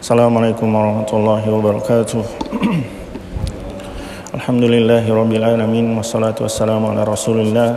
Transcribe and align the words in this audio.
Assalamualaikum 0.00 0.72
warahmatullahi 0.72 1.44
wabarakatuh. 1.44 2.24
Alhamdulillahi 4.40 5.04
rabbil 5.04 5.44
alamin 5.44 5.92
wassalatu 5.92 6.48
wassalamu 6.48 6.96
ala 6.96 7.04
Rasulillah 7.04 7.76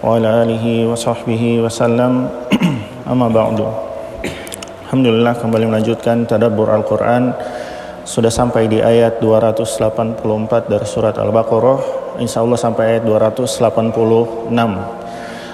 wa 0.00 0.16
ala 0.16 0.40
alihi 0.40 0.88
wa 0.88 0.96
sahbihi 0.96 1.60
wasallam. 1.60 2.32
Amma 3.12 3.28
ba'du. 3.28 3.68
Alhamdulillah 4.88 5.36
kembali 5.36 5.68
melanjutkan 5.68 6.24
tadabbur 6.24 6.72
Al-Qur'an 6.72 7.36
sudah 8.08 8.32
sampai 8.32 8.64
di 8.72 8.80
ayat 8.80 9.20
284 9.20 10.24
dari 10.64 10.86
surat 10.88 11.12
Al-Baqarah 11.20 12.16
insya 12.24 12.40
Allah 12.40 12.56
sampai 12.56 12.96
ayat 12.96 13.04
286 13.04 14.48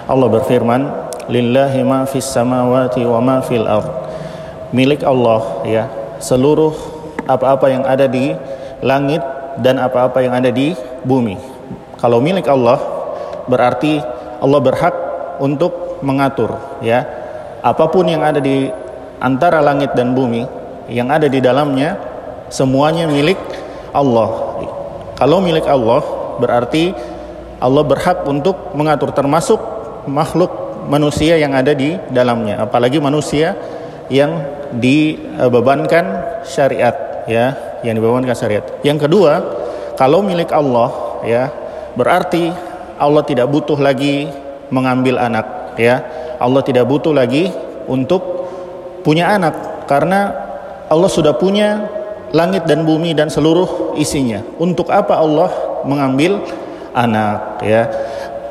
Allah 0.06 0.29
berfirman 0.30 0.82
lillahi 1.27 1.82
ma 1.82 2.06
fis 2.06 2.30
samawati 2.30 3.02
wa 3.02 3.18
ma 3.18 3.43
fil 3.43 3.66
milik 4.70 5.02
Allah 5.06 5.62
ya. 5.66 5.84
Seluruh 6.18 6.72
apa-apa 7.26 7.68
yang 7.68 7.84
ada 7.84 8.08
di 8.08 8.32
langit 8.80 9.20
dan 9.61 9.80
apa-apa 9.82 10.24
yang 10.24 10.32
ada 10.34 10.48
di 10.48 10.72
bumi. 11.04 11.36
Kalau 12.00 12.20
milik 12.20 12.46
Allah 12.48 12.80
berarti 13.46 14.00
Allah 14.40 14.60
berhak 14.60 14.94
untuk 15.43 16.00
mengatur 16.02 16.57
ya. 16.80 17.04
Apa 17.60 17.90
pun 17.90 18.07
yang 18.07 18.22
ada 18.22 18.38
di 18.38 18.71
antara 19.18 19.64
langit 19.64 19.96
dan 19.96 20.12
bumi 20.12 20.44
yang 20.93 21.10
ada 21.10 21.26
di 21.26 21.43
dalamnya 21.43 21.98
semuanya 22.52 23.10
milik 23.10 23.38
Allah. 23.90 24.60
Kalau 25.16 25.40
milik 25.40 25.64
Allah 25.64 26.04
berarti 26.36 26.93
Allah 27.57 27.82
berhak 27.82 28.29
untuk 28.29 28.76
mengatur 28.76 29.10
termasuk 29.16 29.57
makhluk 30.04 30.52
manusia 30.86 31.40
yang 31.40 31.57
ada 31.57 31.72
di 31.72 31.96
dalamnya, 32.12 32.62
apalagi 32.62 33.00
manusia 33.02 33.56
yang 34.12 34.38
dibebankan 34.74 36.05
syariat 36.46 37.27
ya, 37.27 37.78
yang 37.83 37.98
dibebankan 37.98 38.34
syariat. 38.34 38.64
Yang 38.82 39.08
kedua, 39.08 39.32
kalau 39.98 40.22
milik 40.22 40.50
Allah 40.54 41.20
ya, 41.26 41.50
berarti 41.98 42.50
Allah 42.96 43.22
tidak 43.26 43.50
butuh 43.50 43.76
lagi 43.76 44.30
mengambil 44.70 45.18
anak 45.20 45.76
ya. 45.78 46.02
Allah 46.36 46.60
tidak 46.60 46.84
butuh 46.88 47.16
lagi 47.16 47.48
untuk 47.88 48.50
punya 49.00 49.32
anak 49.32 49.86
karena 49.88 50.34
Allah 50.86 51.10
sudah 51.10 51.34
punya 51.34 51.86
langit 52.34 52.66
dan 52.66 52.82
bumi 52.84 53.14
dan 53.14 53.30
seluruh 53.30 53.94
isinya. 53.98 54.42
Untuk 54.58 54.91
apa 54.91 55.18
Allah 55.18 55.50
mengambil 55.86 56.42
anak 56.94 57.62
ya? 57.62 57.82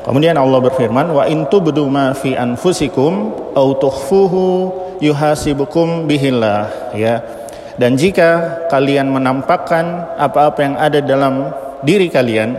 Kemudian 0.06 0.38
Allah 0.38 0.62
berfirman, 0.62 1.10
"Wa 1.10 1.26
in 1.26 1.50
tubdu 1.50 1.90
fi 2.14 2.38
anfusikum 2.38 3.34
aw 3.58 3.74
tukhfuhu 3.74 4.70
yuhasibukum 5.02 6.06
bihillah." 6.06 6.94
Ya. 6.94 7.26
Dan 7.74 7.98
jika 7.98 8.62
kalian 8.70 9.10
menampakkan 9.10 10.14
apa-apa 10.14 10.58
yang 10.62 10.74
ada 10.78 11.02
dalam 11.02 11.50
diri 11.82 12.06
kalian 12.06 12.54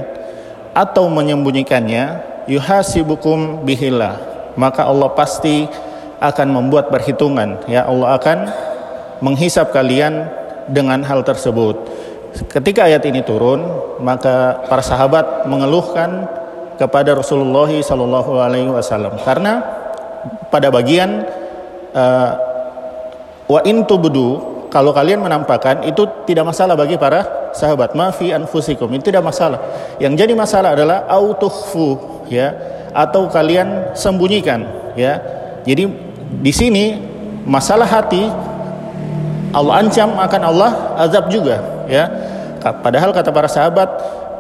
atau 0.76 1.08
menyembunyikannya, 1.08 2.20
yuhasibukum 2.52 3.64
bihillah. 3.64 4.20
Maka 4.60 4.84
Allah 4.84 5.10
pasti 5.16 5.66
akan 6.20 6.48
membuat 6.52 6.92
perhitungan, 6.92 7.64
ya 7.70 7.88
Allah 7.88 8.18
akan 8.20 8.38
menghisap 9.22 9.72
kalian 9.72 10.28
dengan 10.68 11.02
hal 11.06 11.24
tersebut. 11.24 11.78
Ketika 12.52 12.86
ayat 12.86 13.02
ini 13.08 13.24
turun, 13.26 13.66
maka 14.04 14.62
para 14.68 14.84
sahabat 14.84 15.50
mengeluhkan 15.50 16.30
kepada 16.78 17.18
Rasulullah 17.18 17.68
Sallallahu 17.68 18.38
Alaihi 18.38 18.70
Wasallam. 18.70 19.18
Karena 19.26 19.60
pada 20.54 20.70
bagian 20.70 21.26
uh, 21.92 22.32
wa 23.50 23.60
intubdu 23.66 24.58
kalau 24.68 24.92
kalian 24.92 25.24
menampakkan 25.24 25.84
itu 25.88 26.06
tidak 26.30 26.54
masalah 26.54 26.78
bagi 26.78 26.96
para 27.00 27.52
sahabat. 27.56 27.98
Mafi 27.98 28.32
anfusikum 28.32 28.88
itu 28.94 29.10
tidak 29.10 29.26
masalah. 29.26 29.60
Yang 29.98 30.14
jadi 30.24 30.34
masalah 30.38 30.70
adalah 30.78 31.10
autukhfu 31.10 32.22
ya 32.30 32.54
atau 32.94 33.28
kalian 33.28 33.98
sembunyikan 33.98 34.94
ya. 34.94 35.20
Jadi 35.66 35.90
di 36.44 36.54
sini 36.54 37.00
masalah 37.48 37.88
hati 37.88 38.28
Allah 39.56 39.74
ancam 39.80 40.20
akan 40.20 40.42
Allah 40.44 40.72
azab 41.00 41.32
juga 41.32 41.64
ya. 41.88 42.06
Padahal 42.62 43.16
kata 43.16 43.32
para 43.32 43.48
sahabat 43.48 43.88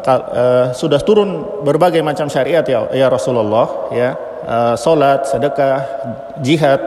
uh, 0.05 0.65
sudah 0.75 1.01
turun 1.01 1.61
berbagai 1.65 2.03
macam 2.05 2.29
syariat 2.29 2.63
ya, 2.65 2.87
ya 2.93 3.07
Rasulullah 3.07 3.89
ya. 3.93 4.09
Uh, 4.47 4.75
salat 4.79 5.27
sedekah 5.27 5.83
jihad 6.39 6.79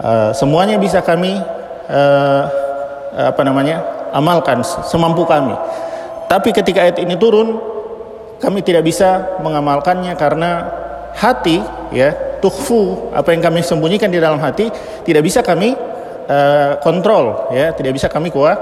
uh, 0.00 0.30
semuanya 0.32 0.80
bisa 0.80 1.04
kami 1.04 1.36
apa 3.16 3.46
namanya 3.46 4.10
amalkan 4.10 4.58
semampu 4.66 5.22
kami. 5.22 5.54
Tapi 6.26 6.50
ketika 6.50 6.82
ayat 6.82 6.98
ini 6.98 7.14
turun 7.14 7.62
kami 8.42 8.58
tidak 8.66 8.82
bisa 8.82 9.38
mengamalkannya 9.38 10.18
karena 10.18 10.66
hati 11.14 11.62
ya 11.94 12.12
tuhfu 12.42 13.14
apa 13.14 13.32
yang 13.32 13.40
kami 13.40 13.62
sembunyikan 13.64 14.10
di 14.10 14.20
dalam 14.20 14.42
hati 14.42 14.68
tidak 15.06 15.22
bisa 15.24 15.40
kami 15.40 15.78
uh, 16.26 16.78
kontrol 16.82 17.50
ya. 17.54 17.72
Tidak 17.72 17.90
bisa 17.94 18.10
kami 18.10 18.30
kuah, 18.30 18.54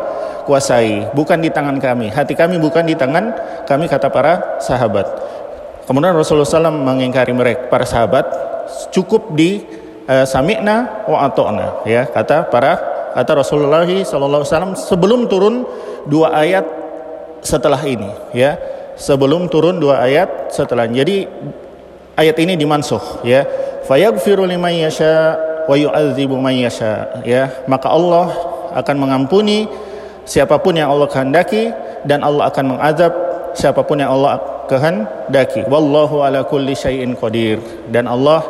kuasai. 0.45 1.11
Bukan 1.13 1.41
di 1.41 1.51
tangan 1.51 1.81
kami. 1.81 2.13
Hati 2.13 2.37
kami 2.37 2.61
bukan 2.61 2.85
di 2.85 2.95
tangan 2.95 3.35
kami 3.65 3.89
kata 3.89 4.09
para 4.13 4.61
sahabat. 4.61 5.07
Kemudian 5.85 6.17
Rasulullah 6.17 6.49
SAW 6.49 6.73
mengingkari 6.73 7.37
mereka 7.37 7.69
para 7.69 7.85
sahabat 7.85 8.25
cukup 8.89 9.37
di 9.37 9.61
uh, 10.09 10.25
sami'na 10.25 11.05
wa 11.05 11.29
ato'na 11.29 11.85
ya 11.85 12.09
kata 12.09 12.49
para 12.49 12.81
kata 13.13 13.45
Rasulullah 13.45 13.85
SAW 13.85 14.73
sebelum 14.81 15.29
turun 15.29 15.69
dua 16.09 16.33
ayat 16.41 16.65
setelah 17.45 17.81
ini 17.85 18.09
ya. 18.33 18.57
Sebelum 18.95 19.51
turun 19.51 19.83
dua 19.83 20.07
ayat 20.07 20.55
setelah 20.55 20.87
jadi 20.87 21.27
ayat 22.17 22.37
ini 22.41 22.55
dimansuh 22.57 23.27
ya. 23.27 23.45
Fayaghfiru 23.85 24.49
liman 24.49 24.73
yasha 24.73 25.37
wa 25.69 25.77
yu'adzibu 25.77 26.37
man 26.39 26.55
yasha. 26.57 27.23
Ya 27.25 27.51
maka 27.69 27.89
Allah 27.91 28.33
akan 28.75 28.97
mengampuni 28.99 29.69
siapa 30.25 30.59
pun 30.61 30.77
yang 30.77 30.91
Allah 30.91 31.09
kehendaki 31.09 31.71
dan 32.05 32.25
Allah 32.25 32.49
akan 32.51 32.77
mengazab 32.77 33.13
siapa 33.55 33.81
pun 33.85 34.01
yang 34.01 34.13
Allah 34.13 34.41
kehendaki. 34.67 35.65
Wallahu 35.69 36.25
ala 36.25 36.45
kulli 36.45 36.75
syai'in 36.77 37.15
qadir. 37.17 37.61
Dan 37.89 38.11
Allah 38.11 38.43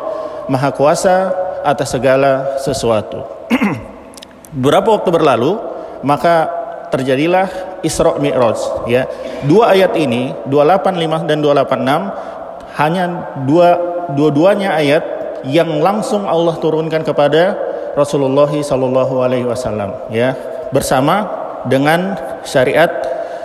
maha 0.50 0.70
kuasa 0.75 1.30
atas 1.64 1.92
segala 1.92 2.60
sesuatu. 2.60 3.25
Beberapa 4.54 4.94
waktu 4.94 5.10
berlalu 5.10 5.58
maka 6.04 6.46
terjadilah 6.92 7.50
Isra 7.82 8.16
Mi'raj 8.20 8.86
ya. 8.86 9.08
Dua 9.44 9.75
ayat 9.75 9.98
ini 9.98 10.32
285 10.46 11.28
dan 11.28 11.38
286 11.42 12.78
hanya 12.78 13.04
dua 13.46 13.69
dua-duanya 14.14 14.75
ayat 14.78 15.02
yang 15.49 15.81
langsung 15.81 16.25
Allah 16.25 16.56
turunkan 16.59 17.05
kepada 17.05 17.56
Rasulullah 17.94 18.50
Sallallahu 18.50 19.22
Alaihi 19.22 19.47
Wasallam 19.47 20.10
ya 20.10 20.34
bersama 20.75 21.28
dengan 21.69 22.19
syariat 22.43 22.91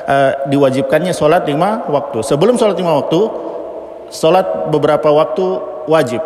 uh, 0.07 0.31
diwajibkannya 0.49 1.13
sholat 1.13 1.45
lima 1.45 1.85
waktu. 1.87 2.25
Sebelum 2.25 2.57
sholat 2.57 2.75
lima 2.75 2.97
waktu 2.99 3.21
sholat 4.09 4.73
beberapa 4.73 5.13
waktu 5.13 5.45
wajib. 5.85 6.23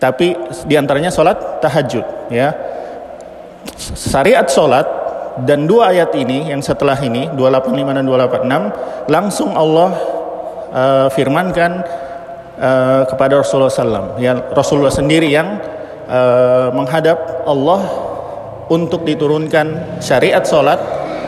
Tapi 0.00 0.34
di 0.66 0.74
antaranya 0.74 1.12
sholat 1.12 1.62
tahajud 1.62 2.32
ya. 2.32 2.50
Syariat 3.78 4.48
sholat 4.50 5.02
dan 5.46 5.64
dua 5.64 5.94
ayat 5.94 6.12
ini 6.18 6.50
yang 6.50 6.60
setelah 6.60 6.98
ini 7.00 7.30
285 7.32 7.96
dan 7.96 8.04
286 8.04 9.08
langsung 9.08 9.50
Allah 9.56 9.90
uh, 10.74 11.08
firmankan 11.14 11.80
uh, 12.58 13.02
kepada 13.08 13.40
Rasulullah 13.40 13.72
SAW. 13.72 14.18
Ya, 14.20 14.36
Rasulullah 14.52 14.92
sendiri 14.92 15.28
yang 15.30 15.60
uh, 16.08 16.68
menghadap 16.74 17.46
Allah 17.48 17.80
untuk 18.72 19.04
diturunkan 19.04 19.98
syariat 20.00 20.42
solat 20.44 20.80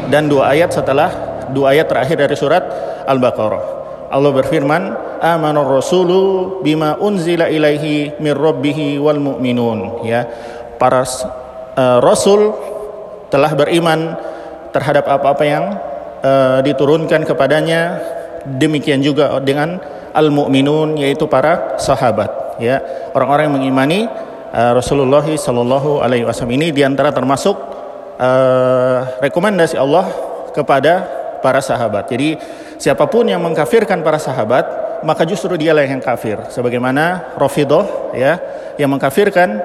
dan 0.09 0.29
dua 0.29 0.53
ayat 0.53 0.73
setelah 0.73 1.11
dua 1.53 1.77
ayat 1.77 1.89
terakhir 1.89 2.17
dari 2.17 2.37
surat 2.37 2.65
Al-Baqarah. 3.05 3.85
Allah 4.15 4.31
berfirman, 4.31 4.83
"Amanar 5.21 5.67
rasulu 5.67 6.61
bima 6.63 6.97
unzila 7.01 7.51
ilaihi 7.51 8.17
mir 8.23 8.39
rabbih 8.39 9.03
wal 9.03 9.19
mu'minun." 9.19 10.07
Ya, 10.07 10.29
para 10.79 11.03
uh, 11.05 11.99
rasul 12.01 12.55
telah 13.29 13.51
beriman 13.59 14.15
terhadap 14.71 15.11
apa-apa 15.11 15.45
yang 15.45 15.65
uh, 16.23 16.59
diturunkan 16.63 17.27
kepadanya 17.27 17.99
demikian 18.47 19.01
juga 19.01 19.41
dengan 19.43 19.81
al-mu'minun 20.15 20.97
yaitu 20.97 21.27
para 21.27 21.77
sahabat 21.77 22.57
ya. 22.63 22.81
Orang-orang 23.13 23.51
yang 23.51 23.57
mengimani 23.59 24.01
uh, 24.55 24.73
Rasulullah 24.79 25.27
sallallahu 25.27 26.01
alaihi 26.01 26.23
wasallam 26.23 26.55
ini 26.55 26.71
di 26.71 26.87
antara 26.87 27.11
termasuk 27.11 27.59
uh, 28.17 29.19
rekomendasi 29.19 29.75
Allah 29.75 30.07
kepada 30.55 31.05
para 31.43 31.59
sahabat. 31.59 32.09
Jadi 32.09 32.39
siapa 32.79 33.11
pun 33.11 33.27
yang 33.27 33.43
mengkafirkan 33.43 34.01
para 34.01 34.17
sahabat 34.23 34.85
maka 35.05 35.27
justru 35.29 35.59
dialah 35.59 35.85
yang 35.85 36.01
kafir. 36.01 36.41
Sebagaimana 36.49 37.37
Rafidah 37.37 38.15
ya 38.17 38.41
yang 38.81 38.89
mengkafirkan 38.95 39.61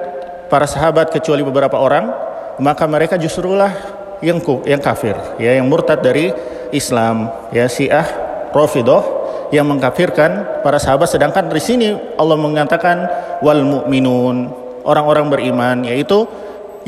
para 0.50 0.66
sahabat 0.66 1.14
kecuali 1.14 1.46
beberapa 1.46 1.78
orang 1.78 2.10
maka 2.58 2.84
mereka 2.84 3.16
justrulah 3.16 3.72
yang 4.20 4.36
yang 4.68 4.82
kafir 4.82 5.16
ya 5.40 5.56
yang 5.56 5.64
murtad 5.64 6.04
dari 6.04 6.28
Islam 6.74 7.32
ya 7.54 7.64
Syiah 7.70 8.04
Rafidah 8.52 9.19
yang 9.50 9.66
mengkafirkan 9.66 10.62
para 10.62 10.78
sahabat 10.78 11.10
sedangkan 11.10 11.50
di 11.50 11.62
sini 11.62 11.88
Allah 12.18 12.38
mengatakan 12.38 12.96
wal 13.42 13.62
mu'minun 13.62 14.50
orang-orang 14.86 15.26
beriman 15.28 15.84
yaitu 15.84 16.26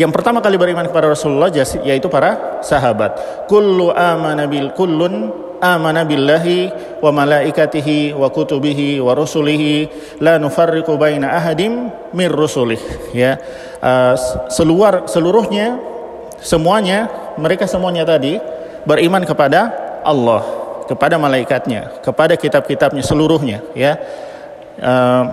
yang 0.00 0.08
pertama 0.08 0.40
kali 0.40 0.56
beriman 0.56 0.88
kepada 0.88 1.12
Rasulullah 1.12 1.52
yaitu 1.84 2.08
para 2.08 2.64
sahabat. 2.64 3.44
Kullu 3.44 3.92
amana 3.92 4.48
bil 4.48 4.72
kullun 4.72 5.28
amana 5.60 6.08
billahi 6.08 6.72
wa 7.04 7.12
malaikatihi 7.12 8.16
wa 8.16 8.32
kutubihi 8.32 9.04
wa 9.04 9.12
rusulihi 9.12 9.92
la 10.24 10.40
nufarriqu 10.40 10.96
baina 10.96 11.36
ahadim 11.36 11.92
min 12.16 12.28
rusulih 12.32 12.80
ya. 13.12 13.36
Uh, 13.84 14.16
seluar 14.48 15.04
seluruhnya 15.12 15.76
semuanya 16.40 17.12
mereka 17.36 17.68
semuanya 17.68 18.08
tadi 18.08 18.40
beriman 18.88 19.22
kepada 19.28 19.70
Allah, 20.02 20.42
kepada 20.92 21.16
malaikatnya, 21.16 22.04
kepada 22.04 22.36
kitab-kitabnya 22.36 23.00
seluruhnya 23.00 23.64
ya. 23.72 23.96
Uh, 24.76 25.24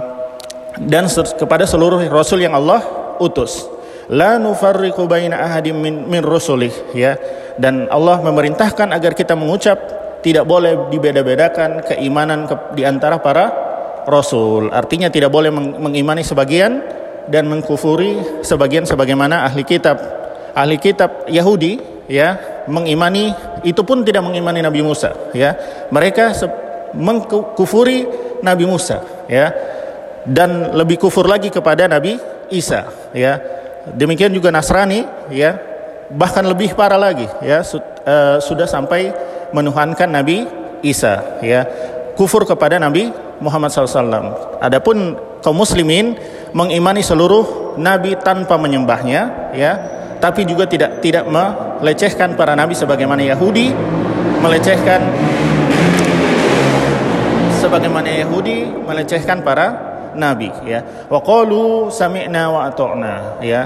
dan 0.79 1.11
kepada 1.11 1.67
seluruh 1.67 1.99
rasul 2.07 2.39
yang 2.39 2.55
Allah 2.55 2.79
utus. 3.19 3.67
La 4.09 4.39
nufarriqu 4.39 5.05
baina 5.05 5.37
ahadim 5.43 5.75
min, 5.75 6.07
min 6.07 6.23
rusulih 6.23 6.71
ya. 6.95 7.19
Dan 7.59 7.91
Allah 7.91 8.23
memerintahkan 8.23 8.95
agar 8.95 9.11
kita 9.11 9.35
mengucap 9.35 9.77
tidak 10.23 10.47
boleh 10.47 10.87
dibeda-bedakan 10.87 11.83
keimanan 11.83 12.47
ke, 12.47 12.55
di 12.79 12.83
antara 12.87 13.19
para 13.19 13.51
rasul. 14.07 14.71
Artinya 14.71 15.11
tidak 15.11 15.29
boleh 15.29 15.51
meng, 15.51 15.77
mengimani 15.77 16.23
sebagian 16.23 16.79
dan 17.29 17.45
mengkufuri 17.45 18.41
sebagian 18.41 18.87
sebagaimana 18.87 19.45
ahli 19.45 19.61
kitab 19.61 20.01
ahli 20.57 20.81
kitab 20.81 21.29
Yahudi 21.29 21.77
ya 22.09 22.48
mengimani 22.69 23.33
itu 23.65 23.81
pun 23.83 24.05
tidak 24.05 24.23
mengimani 24.23 24.61
Nabi 24.63 24.85
Musa 24.85 25.33
ya. 25.33 25.57
Mereka 25.89 26.37
mengkufuri 26.95 28.05
Nabi 28.45 28.65
Musa 28.69 29.01
ya. 29.25 29.51
Dan 30.29 30.77
lebih 30.77 31.01
kufur 31.01 31.25
lagi 31.25 31.49
kepada 31.49 31.89
Nabi 31.89 32.15
Isa 32.53 33.11
ya. 33.11 33.41
Demikian 33.89 34.29
juga 34.31 34.53
Nasrani 34.53 35.03
ya. 35.33 35.57
Bahkan 36.09 36.45
lebih 36.45 36.77
parah 36.77 37.01
lagi 37.01 37.25
ya. 37.41 37.65
Su 37.65 37.81
uh, 37.81 38.37
sudah 38.37 38.69
sampai 38.69 39.11
menuhankan 39.51 40.07
Nabi 40.07 40.45
Isa 40.85 41.41
ya. 41.41 41.65
Kufur 42.13 42.45
kepada 42.45 42.77
Nabi 42.77 43.09
Muhammad 43.41 43.71
SAW. 43.71 44.59
Adapun 44.59 45.15
kaum 45.39 45.55
muslimin 45.55 46.19
mengimani 46.51 46.99
seluruh 46.99 47.75
nabi 47.79 48.19
tanpa 48.19 48.59
menyembahnya 48.59 49.53
ya 49.55 49.98
tapi 50.19 50.43
juga 50.43 50.67
tidak 50.67 50.99
tidak 50.99 51.25
melecehkan 51.27 52.35
para 52.35 52.53
nabi 52.53 52.75
sebagaimana 52.75 53.23
Yahudi 53.23 53.71
melecehkan 54.39 54.99
sebagaimana 57.59 58.07
Yahudi 58.07 58.71
melecehkan 58.87 59.43
para 59.43 59.89
nabi 60.15 60.49
ya. 60.63 60.81
Wa 61.11 61.19
qalu 61.19 61.91
sami'na 61.91 62.49
wa 62.49 62.71
ata'na 62.71 63.43
ya. 63.43 63.61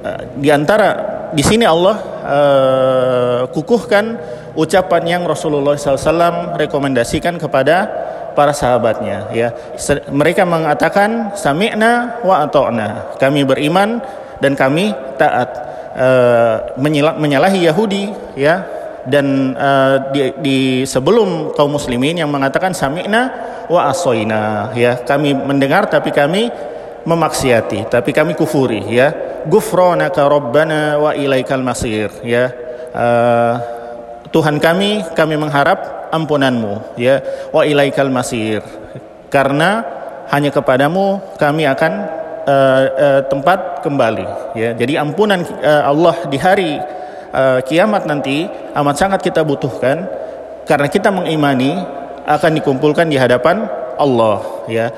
Uh, 0.00 0.20
di 0.40 0.48
antara 0.50 0.88
di 1.30 1.44
sini 1.44 1.62
Allah 1.62 1.96
uh, 2.26 3.40
kukuhkan 3.54 4.18
ucapan 4.58 5.02
yang 5.06 5.22
Rasulullah 5.28 5.76
SAW 5.78 6.58
rekomendasikan 6.58 7.38
kepada 7.38 7.86
para 8.34 8.50
sahabatnya 8.50 9.30
ya. 9.30 9.54
Mereka 10.10 10.42
mengatakan 10.44 11.32
sami'na 11.38 12.22
wa 12.26 12.42
ata'na. 12.44 13.16
Kami 13.16 13.46
beriman 13.46 14.02
dan 14.42 14.58
kami 14.58 14.90
taat 15.20 15.69
uh, 15.94 16.76
menyalahi 17.16 17.66
Yahudi 17.66 18.10
ya 18.38 18.66
dan 19.08 19.56
uh, 19.56 20.12
di, 20.12 20.20
di 20.44 20.58
sebelum 20.84 21.56
kaum 21.56 21.72
muslimin 21.72 22.20
yang 22.20 22.28
mengatakan 22.28 22.76
sami'na 22.76 23.32
wa 23.70 23.88
asoina 23.88 24.74
ya 24.76 25.00
kami 25.02 25.32
mendengar 25.32 25.88
tapi 25.88 26.12
kami 26.12 26.52
memaksiati 27.04 27.88
tapi 27.88 28.10
kami 28.12 28.36
kufuri 28.36 28.84
ya. 28.92 29.12
Gufranaka 29.40 30.28
rabbana 30.28 31.00
wa 31.00 31.16
ilaikal 31.16 31.64
masir 31.64 32.12
ya. 32.20 32.52
Uh, 32.92 33.54
Tuhan 34.28 34.60
kami 34.60 35.00
kami 35.16 35.34
mengharap 35.40 36.12
ampunanmu 36.12 37.00
ya. 37.00 37.24
Wa 37.48 37.64
ilaikal 37.64 38.12
masir 38.12 38.60
karena 39.32 39.86
hanya 40.28 40.50
kepadamu 40.52 41.22
kami 41.40 41.64
akan 41.64 41.92
uh, 42.46 42.82
uh, 42.88 43.20
tempat 43.26 43.84
kembali 43.84 44.56
ya. 44.56 44.72
Jadi 44.76 44.96
ampunan 44.96 45.42
uh, 45.42 45.82
Allah 45.88 46.16
di 46.28 46.38
hari 46.40 46.72
kiamat 47.70 48.10
nanti 48.10 48.42
amat 48.74 48.96
sangat 48.98 49.22
kita 49.22 49.46
butuhkan 49.46 50.02
karena 50.66 50.90
kita 50.90 51.14
mengimani 51.14 51.78
akan 52.26 52.58
dikumpulkan 52.58 53.06
di 53.06 53.14
hadapan 53.14 53.70
Allah 53.94 54.66
ya. 54.66 54.90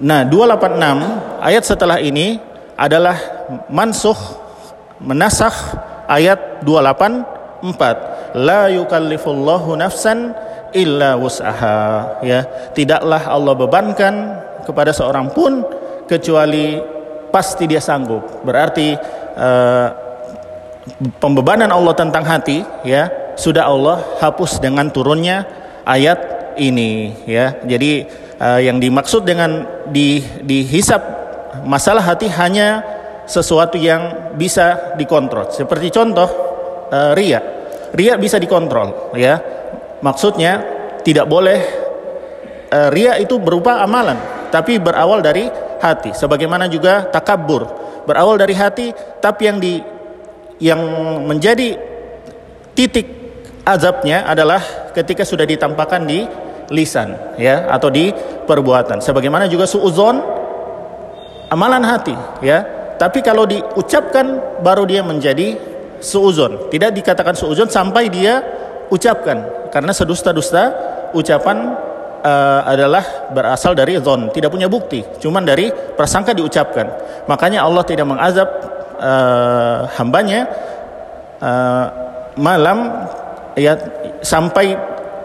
Nah, 0.00 0.24
286 0.24 1.44
ayat 1.44 1.64
setelah 1.66 2.00
ini 2.00 2.40
adalah 2.80 3.18
mansuh 3.68 4.16
menasakh 5.04 5.76
ayat 6.08 6.64
284 6.64 8.40
la 8.40 8.72
yukallifullahu 8.72 9.76
nafsan 9.76 10.32
illa 10.72 11.20
wus'aha 11.20 12.24
ya. 12.24 12.46
Tidaklah 12.72 13.28
Allah 13.28 13.52
bebankan 13.52 14.14
kepada 14.64 14.94
seorang 14.96 15.28
pun 15.34 15.60
kecuali 16.10 16.82
pasti 17.30 17.70
dia 17.70 17.78
sanggup 17.78 18.42
berarti 18.42 18.98
uh, 19.38 19.88
pembebanan 21.22 21.70
Allah 21.70 21.94
tentang 21.94 22.26
hati 22.26 22.66
ya 22.82 23.34
sudah 23.38 23.70
Allah 23.70 24.02
hapus 24.18 24.58
dengan 24.58 24.90
turunnya 24.90 25.46
ayat 25.86 26.52
ini 26.60 27.24
ya. 27.24 27.56
Jadi 27.62 28.04
uh, 28.40 28.60
yang 28.60 28.76
dimaksud 28.82 29.24
dengan 29.24 29.64
di 29.88 30.20
dihisap 30.44 31.00
masalah 31.64 32.04
hati 32.04 32.28
hanya 32.28 32.82
sesuatu 33.24 33.78
yang 33.78 34.34
bisa 34.34 34.96
dikontrol. 34.98 35.48
Seperti 35.48 35.88
contoh 35.94 36.28
uh, 36.90 37.12
ria. 37.14 37.40
Ria 37.94 38.20
bisa 38.20 38.36
dikontrol 38.36 39.14
ya. 39.16 39.38
Maksudnya 40.00 40.62
tidak 41.00 41.28
boleh 41.28 41.60
uh, 42.72 42.88
ria 42.92 43.16
itu 43.20 43.40
berupa 43.40 43.80
amalan 43.80 44.39
tapi 44.50 44.82
berawal 44.82 45.22
dari 45.22 45.48
hati. 45.80 46.12
Sebagaimana 46.12 46.66
juga 46.66 47.08
takabur 47.08 47.66
berawal 48.04 48.36
dari 48.36 48.54
hati 48.58 48.92
tapi 49.22 49.46
yang 49.46 49.58
di 49.62 49.80
yang 50.60 50.80
menjadi 51.24 51.78
titik 52.76 53.06
azabnya 53.64 54.28
adalah 54.28 54.90
ketika 54.92 55.24
sudah 55.24 55.48
ditampakkan 55.48 56.04
di 56.04 56.26
lisan 56.70 57.16
ya 57.40 57.66
atau 57.70 57.88
di 57.90 58.12
perbuatan. 58.46 59.02
Sebagaimana 59.02 59.50
juga 59.50 59.66
suuzon 59.66 60.20
amalan 61.50 61.82
hati 61.82 62.14
ya. 62.44 62.78
Tapi 63.00 63.24
kalau 63.24 63.48
diucapkan 63.48 64.60
baru 64.60 64.84
dia 64.84 65.00
menjadi 65.00 65.56
suuzon. 66.04 66.68
Tidak 66.68 66.92
dikatakan 66.92 67.32
suuzon 67.32 67.72
sampai 67.72 68.12
dia 68.12 68.44
ucapkan. 68.92 69.70
Karena 69.72 69.94
sedusta-dusta 69.96 70.62
ucapan 71.16 71.89
uh, 72.20 72.60
adalah 72.64 73.30
berasal 73.32 73.72
dari 73.72 73.96
zon 74.00 74.28
tidak 74.30 74.52
punya 74.52 74.68
bukti 74.68 75.04
cuman 75.20 75.44
dari 75.44 75.72
prasangka 75.72 76.32
diucapkan. 76.32 76.86
Makanya 77.28 77.64
Allah 77.64 77.84
tidak 77.84 78.06
mengazab 78.08 78.48
uh, 79.00 79.88
hambanya 79.96 80.48
uh, 81.40 81.86
malam 82.36 83.08
ya 83.58 83.76
sampai 84.20 84.76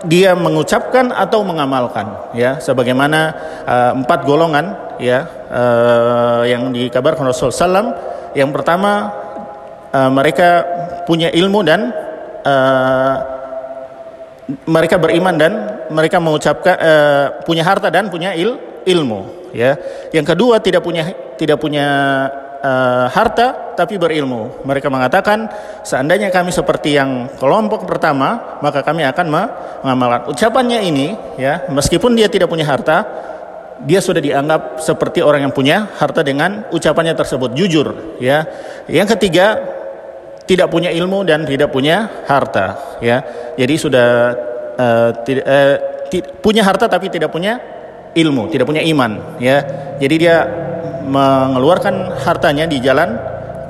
dia 0.06 0.38
mengucapkan 0.38 1.10
atau 1.12 1.42
mengamalkan 1.42 2.36
ya. 2.38 2.62
Sebagaimana 2.62 3.20
uh, 3.66 3.92
empat 4.04 4.28
golongan 4.28 4.98
ya 5.02 5.26
uh, 5.50 6.42
yang 6.46 6.72
dikabarkan 6.72 7.26
Rasul 7.30 7.52
Sallam. 7.52 7.96
Yang 8.36 8.52
pertama 8.52 9.12
uh, 9.96 10.12
mereka 10.12 10.64
punya 11.08 11.32
ilmu 11.32 11.64
dan 11.64 11.90
uh, 12.44 13.16
mereka 14.70 15.02
beriman 15.02 15.36
dan 15.40 15.54
mereka 15.92 16.18
mengucapkan 16.22 16.76
uh, 16.78 17.26
punya 17.44 17.64
harta 17.66 17.92
dan 17.92 18.08
punya 18.10 18.34
il, 18.38 18.58
ilmu 18.86 19.52
ya 19.56 19.78
yang 20.12 20.26
kedua 20.26 20.60
tidak 20.60 20.86
punya 20.86 21.10
tidak 21.36 21.60
punya 21.60 21.88
uh, 22.66 23.06
harta 23.12 23.78
tapi 23.78 24.00
berilmu. 24.00 24.66
Mereka 24.66 24.90
mengatakan 24.90 25.46
seandainya 25.86 26.34
kami 26.34 26.50
seperti 26.50 26.98
yang 26.98 27.30
kelompok 27.38 27.86
pertama, 27.86 28.60
maka 28.64 28.82
kami 28.82 29.06
akan 29.06 29.26
mengamalkan. 29.84 30.32
Ucapannya 30.32 30.80
ini 30.82 31.14
ya, 31.38 31.70
meskipun 31.70 32.18
dia 32.18 32.32
tidak 32.32 32.50
punya 32.50 32.66
harta, 32.66 33.06
dia 33.84 34.00
sudah 34.02 34.24
dianggap 34.24 34.82
seperti 34.82 35.22
orang 35.22 35.46
yang 35.46 35.54
punya 35.54 35.92
harta 36.00 36.26
dengan 36.26 36.66
ucapannya 36.72 37.14
tersebut 37.14 37.54
jujur 37.54 38.18
ya. 38.18 38.48
Yang 38.90 39.20
ketiga 39.20 39.60
tidak 40.46 40.70
punya 40.70 40.94
ilmu 40.94 41.26
dan 41.28 41.44
tidak 41.44 41.70
punya 41.70 42.26
harta 42.26 42.98
ya. 43.04 43.22
Jadi 43.60 43.76
sudah 43.76 44.08
uh, 44.76 45.10
tidak 45.26 45.46
uh, 45.48 45.78
punya 46.40 46.62
harta 46.64 46.86
tapi 46.86 47.10
tidak 47.10 47.34
punya 47.34 47.60
ilmu, 48.16 48.48
tidak 48.48 48.66
punya 48.70 48.82
iman 48.86 49.40
ya. 49.42 49.60
Jadi 50.00 50.16
dia 50.16 50.48
mengeluarkan 51.06 52.18
hartanya 52.26 52.66
di 52.66 52.82
jalan 52.82 53.14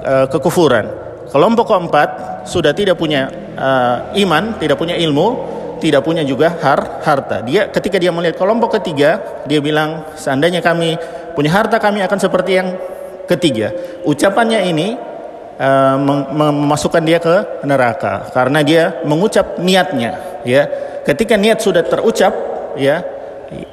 e, 0.05 0.13
kekufuran. 0.31 1.03
kelompok 1.25 1.67
keempat 1.74 2.09
sudah 2.45 2.71
tidak 2.71 2.95
punya 3.01 3.27
uh, 3.57 4.13
iman, 4.13 4.55
tidak 4.62 4.77
punya 4.77 4.93
ilmu, 4.93 5.41
tidak 5.81 6.05
punya 6.05 6.21
juga 6.21 6.53
har 6.62 7.01
harta. 7.01 7.41
Dia 7.41 7.67
ketika 7.74 7.97
dia 7.97 8.13
melihat 8.13 8.39
kelompok 8.39 8.79
ketiga, 8.79 9.41
dia 9.50 9.59
bilang 9.59 10.05
seandainya 10.15 10.62
kami 10.62 10.95
punya 11.33 11.51
harta 11.51 11.81
kami 11.81 12.05
akan 12.05 12.19
seperti 12.21 12.51
yang 12.55 12.77
ketiga. 13.27 13.74
Ucapannya 14.05 14.69
ini 14.69 14.95
uh, 15.59 15.97
memasukkan 16.31 17.03
dia 17.03 17.19
ke 17.19 17.65
neraka 17.67 18.29
karena 18.31 18.62
dia 18.62 18.83
mengucap 19.03 19.57
niatnya, 19.59 20.41
ya. 20.45 20.69
Ketika 21.05 21.38
niat 21.38 21.62
sudah 21.62 21.85
terucap, 21.85 22.33
ya, 22.75 23.05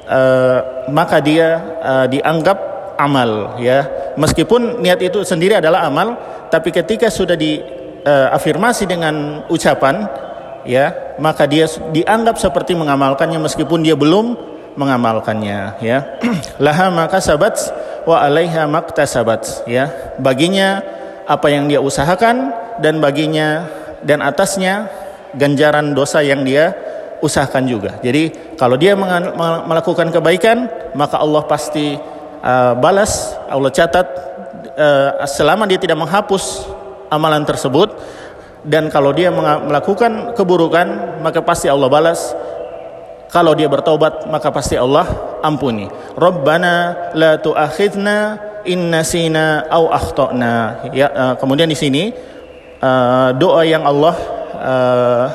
uh, 0.07 0.87
maka 0.89 1.19
dia 1.19 1.59
uh, 1.81 2.05
dianggap 2.07 2.57
amal 2.97 3.57
ya. 3.59 3.85
Meskipun 4.15 4.81
niat 4.81 5.01
itu 5.01 5.25
sendiri 5.25 5.57
adalah 5.57 5.89
amal 5.89 6.15
tapi 6.53 6.69
ketika 6.69 7.09
sudah 7.09 7.33
diafirmasi 7.33 8.83
uh, 8.85 8.89
dengan 8.89 9.15
ucapan 9.49 10.05
ya 10.63 11.17
maka 11.17 11.49
dia 11.49 11.65
dianggap 11.91 12.37
seperti 12.37 12.77
mengamalkannya 12.77 13.41
meskipun 13.41 13.81
dia 13.81 13.97
belum 13.97 14.37
mengamalkannya 14.77 15.81
ya. 15.81 16.21
Laha 16.63 16.93
maka 16.93 17.17
sabat 17.17 17.57
wa 18.05 18.21
alaiha 18.21 18.69
maktasabat 18.69 19.65
ya. 19.65 19.89
Baginya 20.21 20.81
apa 21.23 21.47
yang 21.49 21.71
dia 21.71 21.79
usahakan 21.79 22.51
dan 22.83 22.99
baginya 22.99 23.65
dan 24.03 24.19
atasnya 24.19 24.91
ganjaran 25.33 25.95
dosa 25.97 26.21
yang 26.21 26.45
dia 26.45 26.75
usahakan 27.23 27.63
juga. 27.63 28.03
Jadi 28.03 28.55
kalau 28.59 28.75
dia 28.75 28.99
melakukan 29.63 30.11
kebaikan, 30.11 30.67
maka 30.91 31.15
Allah 31.23 31.47
pasti 31.47 31.95
uh, 32.43 32.75
balas, 32.75 33.31
Allah 33.47 33.71
catat 33.71 34.07
uh, 34.75 35.23
selama 35.23 35.63
dia 35.63 35.79
tidak 35.79 35.95
menghapus 35.95 36.67
amalan 37.07 37.47
tersebut. 37.47 37.95
Dan 38.63 38.87
kalau 38.87 39.11
dia 39.11 39.27
melakukan 39.31 40.35
keburukan 40.35 41.19
maka 41.23 41.39
pasti 41.43 41.71
Allah 41.71 41.87
balas. 41.87 42.35
Kalau 43.27 43.57
dia 43.57 43.67
bertobat 43.67 44.29
maka 44.29 44.53
pasti 44.55 44.79
Allah 44.79 45.03
ampuni. 45.43 45.89
Rabbana 46.15 47.11
la 47.11 47.35
tu'akhidna 47.43 48.39
in 48.63 48.87
nasina 48.87 49.67
au 49.67 49.91
akhtana. 49.91 50.85
Ya 50.95 51.11
uh, 51.11 51.33
kemudian 51.35 51.67
di 51.67 51.75
sini 51.75 52.15
uh, 52.79 53.35
doa 53.35 53.67
yang 53.67 53.83
Allah 53.83 54.15
uh, 54.55 55.25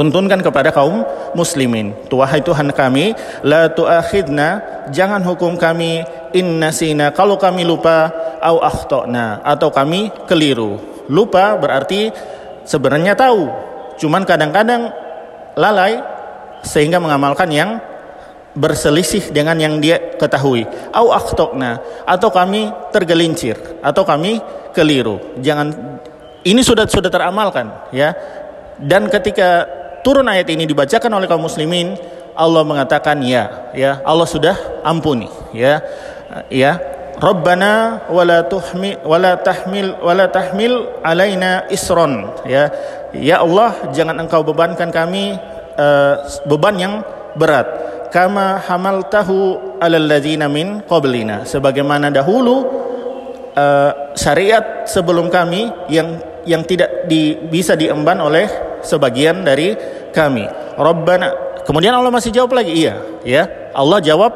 tuntunkan 0.00 0.40
kepada 0.40 0.72
kaum 0.72 1.04
muslimin. 1.36 1.92
Wahai 2.08 2.40
Tuhan 2.40 2.72
kami, 2.72 3.12
la 3.44 3.68
tu'akhidna, 3.68 4.48
jangan 4.88 5.20
hukum 5.20 5.60
kami 5.60 6.00
inna 6.32 6.72
sina 6.72 7.12
kalau 7.12 7.36
kami 7.36 7.68
lupa 7.68 8.08
au 8.40 8.64
akhtana 8.64 9.44
atau 9.44 9.68
kami 9.68 10.08
keliru. 10.24 10.80
Lupa 11.12 11.52
berarti 11.60 12.08
sebenarnya 12.64 13.12
tahu, 13.12 13.52
cuman 14.00 14.24
kadang-kadang 14.24 14.88
lalai 15.52 16.00
sehingga 16.64 16.96
mengamalkan 16.96 17.52
yang 17.52 17.76
berselisih 18.56 19.28
dengan 19.36 19.60
yang 19.60 19.84
dia 19.84 20.16
ketahui. 20.16 20.64
Au 20.96 21.12
akhtana 21.12 21.76
atau 22.08 22.32
kami 22.32 22.72
tergelincir 22.88 23.60
atau 23.84 24.00
kami 24.08 24.40
keliru. 24.72 25.36
Jangan 25.44 25.76
ini 26.48 26.64
sudah 26.64 26.88
sudah 26.88 27.12
teramalkan 27.12 27.92
ya. 27.92 28.16
Dan 28.80 29.12
ketika 29.12 29.79
turun 30.00 30.26
ayat 30.28 30.48
ini 30.50 30.64
dibacakan 30.64 31.12
oleh 31.16 31.26
kaum 31.28 31.44
muslimin, 31.44 31.96
Allah 32.36 32.62
mengatakan 32.64 33.20
ya, 33.20 33.72
ya 33.76 34.00
Allah 34.04 34.28
sudah 34.28 34.56
ampuni, 34.84 35.28
ya, 35.52 35.80
ya. 36.48 36.78
Rabbana 37.20 38.08
wala 38.08 38.48
tuhmil 38.48 38.96
wala 39.04 39.36
tahmil 39.36 39.92
wala 40.00 40.32
tahmil 40.32 40.88
alaina 41.04 41.68
isron 41.68 42.32
ya. 42.48 42.72
Ya 43.12 43.44
Allah 43.44 43.92
jangan 43.92 44.16
engkau 44.24 44.40
bebankan 44.40 44.88
kami 44.88 45.36
uh, 45.76 46.14
beban 46.48 46.80
yang 46.80 46.94
berat. 47.36 47.68
Kama 48.08 48.64
hamaltahu 48.64 49.76
alal 49.84 50.08
ladzina 50.08 50.48
min 50.48 50.80
qablina. 50.88 51.44
Sebagaimana 51.44 52.08
dahulu 52.08 52.64
uh, 53.52 54.16
syariat 54.16 54.88
sebelum 54.88 55.28
kami 55.28 55.68
yang 55.92 56.16
yang 56.48 56.64
tidak 56.64 57.04
di, 57.04 57.36
bisa 57.36 57.76
diemban 57.76 58.16
oleh 58.16 58.48
sebagian 58.82 59.42
dari 59.42 59.74
kami. 60.14 60.46
Rabbana. 60.76 61.62
Kemudian 61.66 61.94
Allah 61.94 62.10
masih 62.10 62.32
jawab 62.34 62.56
lagi, 62.56 62.72
iya, 62.72 62.98
ya. 63.22 63.46
Allah 63.76 64.00
jawab 64.02 64.32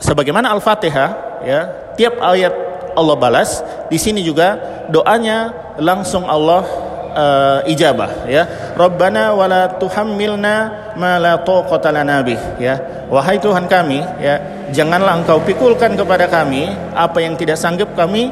sebagaimana 0.00 0.50
Al-Fatihah, 0.56 1.10
ya. 1.44 1.60
Tiap 1.94 2.18
ayat 2.18 2.54
Allah 2.98 3.14
balas, 3.14 3.62
di 3.86 3.98
sini 4.00 4.24
juga 4.24 4.58
doanya 4.90 5.54
langsung 5.78 6.26
Allah 6.26 6.66
uh, 7.14 7.58
ijabah 7.64 8.26
ya 8.26 8.74
Rabbana 8.74 9.32
wala 9.32 9.70
tuhammilna 9.78 10.54
ma 10.98 11.16
la 11.22 11.40
taqata 11.40 11.94
lana 11.94 12.20
ya 12.58 13.06
wahai 13.08 13.38
Tuhan 13.38 13.70
kami 13.70 14.02
ya 14.20 14.66
janganlah 14.74 15.22
engkau 15.22 15.40
pikulkan 15.46 15.94
kepada 15.94 16.26
kami 16.26 16.68
apa 16.92 17.22
yang 17.22 17.38
tidak 17.38 17.56
sanggup 17.56 17.94
kami 17.94 18.28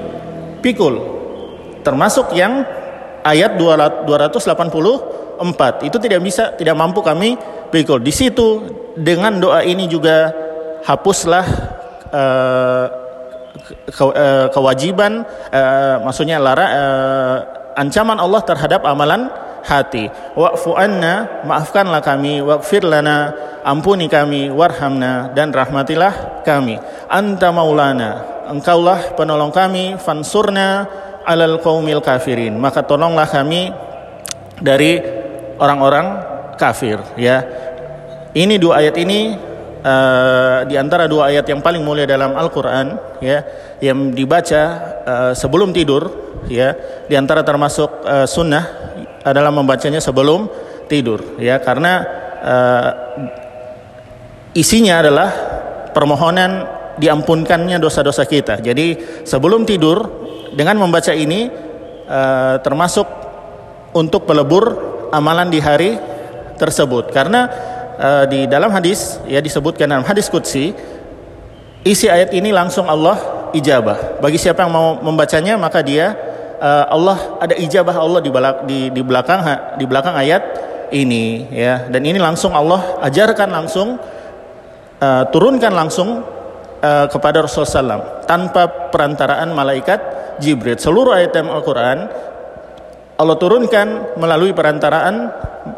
pikul 0.61 0.99
termasuk 1.87 2.35
yang 2.35 2.67
ayat 3.23 3.55
284 5.43 5.89
itu 5.91 5.97
tidak 5.99 6.21
bisa 6.23 6.55
tidak 6.55 6.79
mampu 6.79 7.03
kami 7.03 7.35
pikul. 7.75 7.99
Di 7.99 8.15
situ 8.15 8.63
dengan 8.95 9.37
doa 9.43 9.67
ini 9.67 9.91
juga 9.91 10.31
hapuslah 10.87 11.47
uh, 12.15 12.87
ke, 13.91 14.05
uh, 14.05 14.47
kewajiban 14.55 15.27
uh, 15.51 16.03
maksudnya 16.07 16.39
lara 16.39 16.67
uh, 16.67 17.37
ancaman 17.75 18.19
Allah 18.23 18.43
terhadap 18.47 18.87
amalan 18.87 19.27
hati. 19.63 20.11
Wa'fu 20.35 20.75
anna, 20.75 21.45
maafkanlah 21.47 22.03
kami, 22.03 22.43
waqfir 22.43 22.83
lana, 22.83 23.31
ampuni 23.63 24.11
kami, 24.11 24.51
warhamna 24.51 25.31
dan 25.39 25.55
rahmatilah 25.55 26.43
kami. 26.43 26.83
Anta 27.07 27.55
maulana, 27.55 28.43
engkaulah 28.51 29.15
penolong 29.15 29.55
kami, 29.55 29.95
fansurna 30.03 30.91
alal 31.27 31.63
qaumil 31.63 32.03
kafirin 32.03 32.59
maka 32.59 32.83
tolonglah 32.83 33.27
kami 33.31 33.71
dari 34.63 35.01
orang-orang 35.62 36.07
kafir 36.59 36.99
ya 37.14 37.47
ini 38.35 38.59
dua 38.59 38.83
ayat 38.83 38.99
ini 38.99 39.38
uh, 39.87 40.66
di 40.66 40.75
antara 40.75 41.07
dua 41.07 41.31
ayat 41.31 41.47
yang 41.47 41.62
paling 41.62 41.87
mulia 41.87 42.09
dalam 42.09 42.35
Al-Qur'an 42.35 43.19
ya 43.23 43.47
yang 43.78 44.11
dibaca 44.11 44.62
uh, 45.07 45.33
sebelum 45.33 45.71
tidur 45.71 46.35
ya 46.50 46.75
di 47.07 47.14
antara 47.14 47.47
termasuk 47.47 48.02
uh, 48.02 48.26
sunnah 48.26 48.64
adalah 49.23 49.54
membacanya 49.54 50.02
sebelum 50.02 50.50
tidur 50.90 51.38
ya 51.38 51.62
karena 51.62 51.92
uh, 52.42 52.90
isinya 54.52 55.00
adalah 55.00 55.28
permohonan 55.92 56.83
diampunkannya 56.97 57.81
dosa-dosa 57.81 58.28
kita. 58.28 58.61
Jadi 58.61 59.23
sebelum 59.25 59.64
tidur 59.64 60.04
dengan 60.52 60.76
membaca 60.81 61.12
ini 61.16 61.49
uh, 62.09 62.61
termasuk 62.61 63.09
untuk 63.97 64.28
pelebur 64.28 64.92
amalan 65.12 65.52
di 65.52 65.61
hari 65.61 66.00
tersebut. 66.57 67.12
Karena 67.12 67.47
uh, 68.00 68.25
di 68.26 68.49
dalam 68.49 68.73
hadis 68.73 69.21
ya 69.28 69.38
disebutkan 69.38 69.87
dalam 69.87 70.07
hadis 70.09 70.33
qudsi 70.33 70.73
isi 71.85 72.07
ayat 72.09 72.33
ini 72.33 72.50
langsung 72.50 72.88
Allah 72.88 73.50
ijabah. 73.52 74.19
Bagi 74.25 74.40
siapa 74.40 74.64
yang 74.64 74.73
mau 74.73 74.99
membacanya 75.04 75.61
maka 75.61 75.85
dia 75.85 76.16
uh, 76.59 76.85
Allah 76.88 77.38
ada 77.38 77.54
ijabah 77.54 77.97
Allah 78.00 78.21
di 78.25 78.31
belakang 78.33 78.64
di, 78.64 78.78
di 78.88 79.02
belakang 79.04 79.40
di 79.76 79.85
belakang 79.85 80.14
ayat 80.16 80.42
ini 80.90 81.52
ya. 81.52 81.87
Dan 81.92 82.09
ini 82.09 82.16
langsung 82.16 82.57
Allah 82.57 82.99
ajarkan 83.04 83.49
langsung 83.52 84.00
uh, 85.02 85.25
turunkan 85.28 85.73
langsung 85.75 86.25
uh, 86.81 87.07
kepada 87.12 87.45
Rasulullah 87.45 87.99
SAW 88.00 88.04
tanpa 88.25 88.90
perantaraan 88.90 89.50
malaikat 89.52 90.00
Jibril. 90.40 90.78
Seluruh 90.81 91.12
ayat 91.12 91.37
Al-Quran 91.37 92.09
Allah 93.23 93.38
turunkan 93.38 94.19
melalui 94.19 94.50
perantaraan 94.50 95.31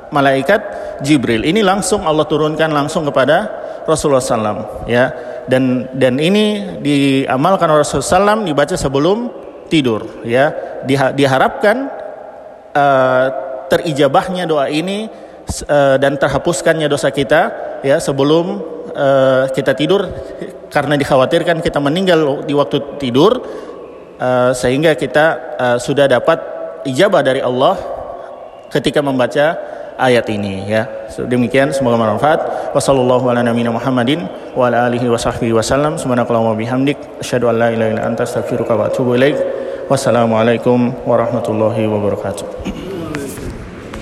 malaikat 0.08 0.60
Jibril. 1.04 1.44
Ini 1.44 1.60
langsung 1.60 2.08
Allah 2.08 2.24
turunkan 2.24 2.72
langsung 2.72 3.04
kepada 3.04 3.52
Rasulullah 3.84 4.24
SAW. 4.24 4.88
Ya, 4.88 5.12
dan 5.44 5.92
dan 5.92 6.16
ini 6.16 6.80
diamalkan 6.80 7.68
oleh 7.68 7.84
Rasulullah 7.84 8.40
SAW 8.40 8.48
dibaca 8.48 8.74
sebelum 8.80 9.28
tidur. 9.68 10.24
Ya, 10.24 10.56
diharapkan 11.12 11.92
uh, 12.72 13.26
terijabahnya 13.68 14.48
doa 14.48 14.72
ini 14.72 15.12
uh, 15.68 15.96
dan 16.00 16.16
terhapuskannya 16.16 16.88
dosa 16.88 17.12
kita 17.12 17.52
ya 17.84 18.00
sebelum 18.00 18.60
uh, 18.96 19.52
kita 19.52 19.76
tidur 19.76 20.08
karena 20.72 20.96
dikhawatirkan 20.96 21.60
kita 21.60 21.78
meninggal 21.78 22.44
di 22.48 22.56
waktu 22.56 22.98
tidur 22.98 23.44
uh, 24.18 24.50
sehingga 24.56 24.96
kita 24.96 25.24
uh, 25.58 25.78
sudah 25.78 26.08
dapat 26.08 26.53
ijabah 26.84 27.20
dari 27.24 27.40
Allah 27.40 27.76
ketika 28.70 29.00
membaca 29.00 29.58
ayat 29.98 30.26
ini 30.30 30.66
ya. 30.66 31.08
So, 31.10 31.26
demikian 31.26 31.70
semoga 31.70 31.98
bermanfaat. 31.98 32.74
Wassallallahu 32.74 33.30
ala 33.30 33.46
nabiyina 33.46 33.70
Muhammadin 33.70 34.26
wa 34.54 34.70
ala 34.70 34.90
alihi 34.90 35.06
wa 35.06 35.18
sahbihi 35.18 35.54
wasallam. 35.54 35.98
Subhanakallahumma 35.98 36.58
bihamdik 36.58 36.98
asyhadu 37.22 37.50
an 37.50 37.56
la 37.58 37.68
ilaha 37.70 37.90
illa 37.94 38.02
anta 38.06 38.26
astaghfiruka 38.26 38.74
wa 38.74 38.90
atubu 38.90 39.14
ilaik. 39.14 39.38
Wassalamualaikum 39.86 41.04
warahmatullahi 41.04 41.84
wabarakatuh. 41.86 42.93